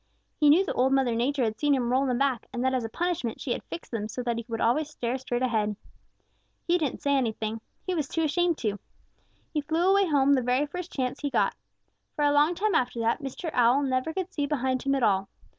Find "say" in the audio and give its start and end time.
7.03-7.15